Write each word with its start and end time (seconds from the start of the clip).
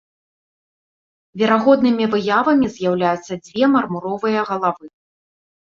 Верагоднымі 1.41 2.09
выявамі 2.15 2.67
з'яўляюцца 2.77 3.33
дзве 3.45 3.73
мармуровыя 3.77 4.41
галавы. 4.51 4.85